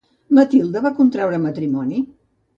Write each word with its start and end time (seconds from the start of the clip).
Mathilde 0.37 0.81
va 0.85 0.93
contraure 1.01 1.41
matrimoni? 1.45 2.03